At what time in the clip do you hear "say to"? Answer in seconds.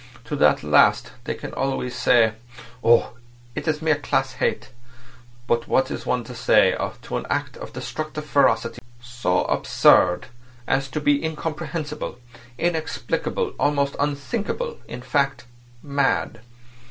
6.33-7.17